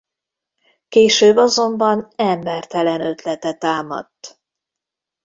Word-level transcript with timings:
Később 0.87 1.37
azonban 1.37 2.11
embertelen 2.15 3.01
ötlete 3.01 3.53
támadt. 3.53 4.41